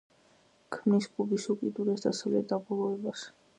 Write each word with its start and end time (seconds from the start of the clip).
ქმნის 0.75 1.09
კუბის 1.19 1.45
უკიდურეს 1.55 2.07
დასავლეთ 2.09 2.51
დაბოლოებას. 2.57 3.31